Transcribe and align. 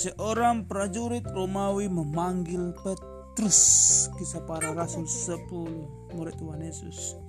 Seorang 0.00 0.64
prajurit 0.64 1.28
Romawi 1.28 1.84
memanggil 1.84 2.72
Petrus. 2.80 3.60
Kisah 4.16 4.40
para 4.48 4.72
rasul 4.72 5.04
10 5.04 6.16
murid 6.16 6.40
Tuhan 6.40 6.64
Yesus. 6.64 7.20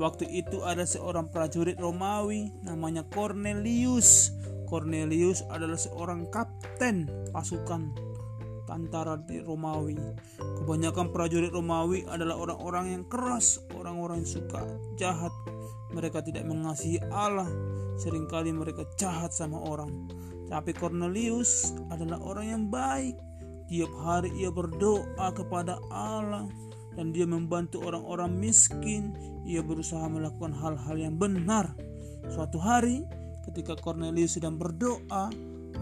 Waktu 0.00 0.24
itu 0.32 0.64
ada 0.64 0.88
seorang 0.88 1.28
prajurit 1.28 1.76
Romawi 1.76 2.56
namanya 2.64 3.04
Cornelius. 3.12 4.32
Cornelius 4.64 5.44
adalah 5.52 5.76
seorang 5.76 6.32
kapten 6.32 7.04
pasukan 7.36 7.92
tentara 8.64 9.20
di 9.20 9.44
Romawi. 9.44 10.00
Kebanyakan 10.40 11.12
prajurit 11.12 11.52
Romawi 11.52 12.08
adalah 12.08 12.40
orang-orang 12.40 12.96
yang 12.96 13.04
keras, 13.12 13.60
orang-orang 13.76 14.24
yang 14.24 14.32
suka 14.40 14.64
jahat. 14.96 15.36
Mereka 15.92 16.24
tidak 16.24 16.48
mengasihi 16.48 16.96
Allah, 17.12 17.52
sering 18.00 18.24
kali 18.24 18.56
mereka 18.56 18.88
jahat 18.96 19.36
sama 19.36 19.60
orang. 19.60 20.08
Tapi 20.46 20.70
Cornelius 20.74 21.74
adalah 21.90 22.22
orang 22.22 22.46
yang 22.46 22.64
baik. 22.70 23.18
Tiap 23.66 23.90
hari 23.98 24.30
ia 24.38 24.50
berdoa 24.54 25.34
kepada 25.34 25.82
Allah 25.90 26.46
dan 26.94 27.10
dia 27.10 27.26
membantu 27.26 27.82
orang-orang 27.82 28.30
miskin. 28.38 29.10
Ia 29.42 29.62
berusaha 29.62 30.06
melakukan 30.06 30.54
hal-hal 30.54 30.96
yang 30.96 31.18
benar. 31.18 31.74
Suatu 32.30 32.58
hari, 32.58 33.02
ketika 33.50 33.74
Cornelius 33.78 34.38
sedang 34.38 34.58
berdoa, 34.58 35.30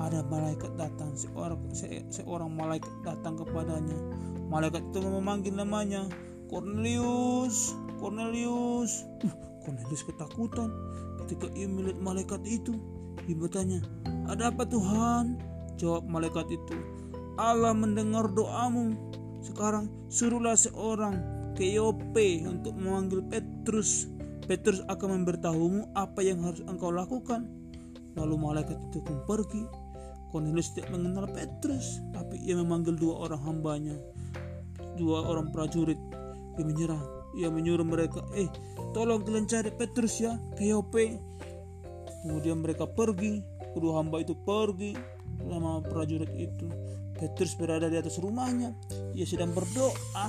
ada 0.01 0.21
malaikat 0.27 0.75
datang. 0.81 1.13
Seorang, 1.15 1.61
se, 1.71 2.03
seorang 2.11 2.51
malaikat 2.53 2.91
datang 3.05 3.39
kepadanya. 3.39 3.97
Malaikat 4.49 4.83
itu 4.91 4.99
memanggil 5.05 5.55
namanya 5.55 6.09
Cornelius. 6.49 7.77
Cornelius. 8.01 9.07
Cornelius 9.65 10.05
ketakutan 10.05 10.71
ketika 11.25 11.49
ia 11.57 11.67
melihat 11.67 11.99
malaikat 12.05 12.41
itu. 12.45 12.77
Ia 13.25 13.35
bertanya, 13.35 13.81
"Ada 14.29 14.53
apa 14.53 14.69
Tuhan?" 14.69 15.41
Jawab 15.81 16.07
malaikat 16.07 16.47
itu, 16.53 16.77
"Allah 17.41 17.75
mendengar 17.75 18.31
doamu 18.31 18.95
sekarang 19.45 19.93
suruhlah 20.09 20.57
seorang 20.57 21.21
ke 21.53 21.69
Yope 21.77 22.49
untuk 22.49 22.75
memanggil 22.75 23.21
Petrus. 23.29 24.11
Petrus 24.45 24.81
akan 24.89 25.23
memberitahumu 25.23 25.93
apa 25.97 26.21
yang 26.21 26.41
harus 26.45 26.61
engkau 26.65 26.89
lakukan. 26.89 27.49
Lalu 28.17 28.35
malaikat 28.41 28.77
itu 28.91 29.05
pun 29.05 29.21
pergi. 29.25 29.65
Cornelius 30.33 30.75
tidak 30.75 30.91
mengenal 30.91 31.31
Petrus, 31.31 32.03
tapi 32.11 32.43
ia 32.43 32.59
memanggil 32.59 32.99
dua 32.99 33.31
orang 33.31 33.43
hambanya, 33.47 33.95
dua 34.99 35.31
orang 35.31 35.55
prajurit. 35.55 36.01
Ia 36.59 36.65
menyerah, 36.67 36.99
ia 37.35 37.51
menyuruh 37.51 37.87
mereka, 37.87 38.23
eh 38.39 38.49
tolong 38.95 39.23
kalian 39.27 39.47
cari 39.51 39.71
Petrus 39.75 40.23
ya 40.23 40.39
ke 40.55 40.71
Yope. 40.71 41.19
Kemudian 42.25 42.65
mereka 42.65 42.89
pergi, 42.89 43.45
kedua 43.77 44.01
hamba 44.01 44.25
itu 44.25 44.33
pergi 44.33 44.97
sama 45.45 45.85
prajurit 45.85 46.33
itu. 46.33 46.67
Petrus 47.15 47.55
berada 47.55 47.87
di 47.87 48.01
atas 48.01 48.19
rumahnya. 48.19 48.75
Ia 49.15 49.27
sedang 49.29 49.53
berdoa. 49.55 50.27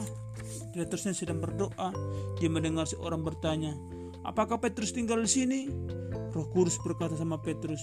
Petrusnya 0.75 1.15
sedang 1.15 1.39
berdoa. 1.39 1.89
Dia 2.37 2.49
mendengar 2.51 2.85
seorang 2.85 3.23
bertanya, 3.23 3.73
Apakah 4.25 4.57
Petrus 4.57 4.89
tinggal 4.89 5.21
di 5.21 5.29
sini? 5.29 5.59
Roh 6.35 6.49
Kudus 6.51 6.75
berkata 6.83 7.15
sama 7.15 7.39
Petrus, 7.39 7.79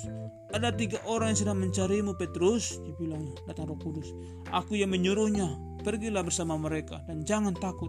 ada 0.52 0.68
tiga 0.68 1.00
orang 1.08 1.32
yang 1.32 1.40
sedang 1.40 1.58
mencarimu 1.62 2.12
Petrus, 2.20 2.76
dibilangnya, 2.84 3.32
datang 3.48 3.72
Roh 3.72 3.80
Kudus. 3.80 4.12
Aku 4.52 4.76
yang 4.76 4.92
menyuruhnya, 4.92 5.56
pergilah 5.80 6.20
bersama 6.20 6.60
mereka 6.60 7.00
dan 7.08 7.24
jangan 7.24 7.56
takut. 7.56 7.88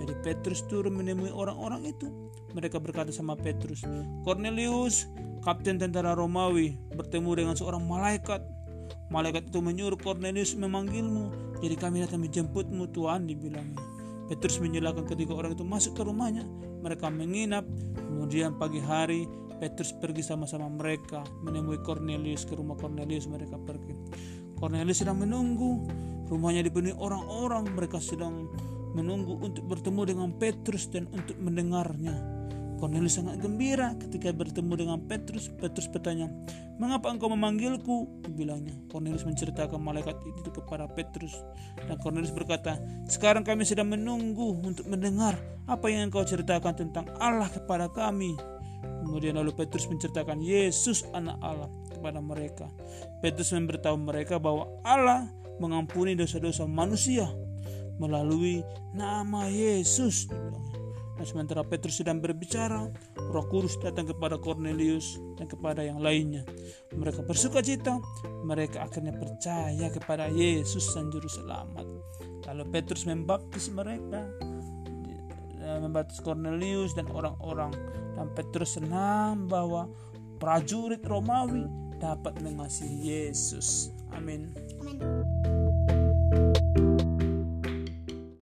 Jadi 0.00 0.10
Petrus 0.26 0.66
turun 0.66 0.98
menemui 0.98 1.30
orang-orang 1.30 1.86
itu. 1.86 2.10
Mereka 2.58 2.82
berkata 2.82 3.14
sama 3.14 3.38
Petrus, 3.38 3.86
Cornelius, 4.26 5.06
kapten 5.46 5.78
tentara 5.78 6.18
Romawi, 6.18 6.74
bertemu 6.98 7.30
dengan 7.38 7.54
seorang 7.54 7.86
malaikat 7.86 8.42
Malaikat 9.12 9.52
itu 9.52 9.60
menyuruh 9.60 10.00
Cornelius 10.00 10.56
memanggilmu. 10.56 11.56
Jadi 11.60 11.76
kami 11.76 12.02
datang 12.02 12.24
menjemputmu 12.24 12.90
Tuhan 12.90 13.28
dibilangnya. 13.28 13.93
Petrus 14.24 14.56
menyalakan 14.56 15.04
ketiga 15.04 15.36
orang 15.36 15.52
itu 15.52 15.64
masuk 15.66 16.00
ke 16.00 16.02
rumahnya. 16.04 16.48
Mereka 16.80 17.12
menginap. 17.12 17.68
Kemudian 17.96 18.56
pagi 18.56 18.80
hari 18.80 19.28
Petrus 19.60 19.92
pergi 19.96 20.24
sama-sama 20.24 20.66
mereka 20.68 21.24
menemui 21.44 21.80
Cornelius 21.84 22.48
ke 22.48 22.56
rumah 22.56 22.76
Cornelius 22.76 23.28
mereka 23.28 23.60
pergi. 23.60 23.92
Cornelius 24.56 25.04
sedang 25.04 25.20
menunggu. 25.20 25.84
Rumahnya 26.28 26.64
dipenuhi 26.64 26.96
orang-orang. 26.96 27.68
Mereka 27.68 28.00
sedang 28.00 28.48
menunggu 28.96 29.36
untuk 29.44 29.66
bertemu 29.68 30.00
dengan 30.08 30.28
Petrus 30.40 30.88
dan 30.88 31.04
untuk 31.12 31.36
mendengarnya. 31.36 32.16
Cornelius 32.84 33.16
sangat 33.16 33.40
gembira 33.40 33.96
ketika 33.96 34.28
bertemu 34.28 34.76
dengan 34.76 35.00
Petrus. 35.08 35.48
Petrus 35.48 35.88
bertanya, 35.88 36.28
"Mengapa 36.76 37.08
engkau 37.08 37.32
memanggilku?" 37.32 38.20
Bilangnya. 38.36 38.76
Cornelius 38.92 39.24
menceritakan 39.24 39.80
malaikat 39.80 40.20
itu 40.20 40.52
kepada 40.52 40.84
Petrus. 40.92 41.32
Dan 41.80 41.96
Cornelius 42.04 42.28
berkata, 42.28 42.76
"Sekarang 43.08 43.40
kami 43.40 43.64
sedang 43.64 43.88
menunggu 43.88 44.60
untuk 44.60 44.84
mendengar 44.84 45.32
apa 45.64 45.88
yang 45.88 46.12
engkau 46.12 46.28
ceritakan 46.28 46.76
tentang 46.76 47.08
Allah 47.16 47.48
kepada 47.48 47.88
kami." 47.88 48.36
Kemudian 49.00 49.40
lalu 49.40 49.56
Petrus 49.56 49.88
menceritakan 49.88 50.44
Yesus 50.44 51.08
anak 51.16 51.40
Allah 51.40 51.72
kepada 51.88 52.20
mereka. 52.20 52.68
Petrus 53.24 53.56
memberitahu 53.56 53.96
mereka 53.96 54.36
bahwa 54.36 54.68
Allah 54.84 55.32
mengampuni 55.56 56.12
dosa-dosa 56.12 56.68
manusia 56.68 57.32
melalui 57.96 58.60
nama 58.92 59.48
Yesus. 59.48 60.28
Dibilangnya. 60.28 60.83
Dan 61.14 61.24
sementara 61.24 61.62
Petrus 61.62 62.02
sedang 62.02 62.18
berbicara, 62.18 62.90
Roh 63.30 63.46
Kudus 63.46 63.78
datang 63.78 64.10
kepada 64.10 64.34
Cornelius 64.34 65.14
dan 65.38 65.46
kepada 65.46 65.86
yang 65.86 66.02
lainnya. 66.02 66.42
Mereka 66.90 67.22
bersuka 67.22 67.62
cita, 67.62 68.02
mereka 68.42 68.82
akhirnya 68.82 69.14
percaya 69.14 69.86
kepada 69.94 70.26
Yesus 70.26 70.90
dan 70.90 71.14
Juru 71.14 71.30
Selamat. 71.30 71.86
Lalu 72.50 72.62
Petrus 72.74 73.06
membaptis 73.06 73.70
mereka, 73.70 74.26
membaptis 75.80 76.18
Cornelius 76.18 76.98
dan 76.98 77.06
orang-orang. 77.14 77.70
Dan 78.18 78.30
Petrus 78.34 78.74
senang 78.78 79.46
bahwa 79.46 79.86
prajurit 80.42 81.02
Romawi 81.06 81.66
dapat 82.02 82.36
mengasihi 82.42 83.30
Yesus. 83.30 83.94
Amin. 84.12 84.50
Amin. 84.82 84.98